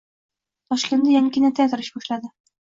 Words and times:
Toshkentda 0.75 1.13
yangi 1.17 1.33
kinoteatr 1.37 1.87
ish 1.87 1.95
boshladi 2.01 2.35